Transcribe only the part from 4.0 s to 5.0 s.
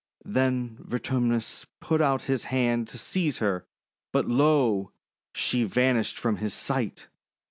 but, lo!